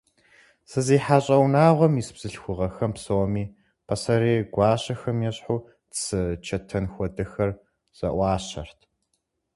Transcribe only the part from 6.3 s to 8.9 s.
чэтэн хуэдэхэр зэӀуащэрт.